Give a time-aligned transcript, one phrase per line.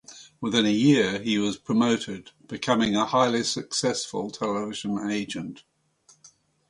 [0.39, 5.61] Within a year he was promoted, becoming a highly successful television agent.